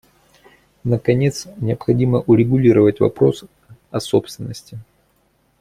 Наконец, 0.83 1.47
необходимо 1.57 2.21
урегулировать 2.21 2.99
вопрос 2.99 3.43
о 3.91 3.99
собственности. 3.99 4.79